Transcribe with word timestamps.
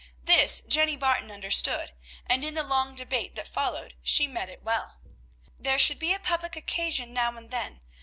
This, 0.23 0.61
Jenny 0.61 0.95
Barton 0.95 1.29
understood; 1.29 1.91
and 2.25 2.43
in 2.43 2.55
the 2.55 2.63
long 2.63 2.95
debate 2.95 3.35
that 3.35 3.47
followed 3.47 3.93
she 4.01 4.25
met 4.27 4.49
it 4.49 4.63
well. 4.63 4.97
There 5.59 5.77
should 5.77 5.99
be 5.99 6.11
a 6.11 6.17
public 6.19 6.55
occasion 6.55 7.13
now 7.13 7.37
and 7.37 7.51
then. 7.51 7.81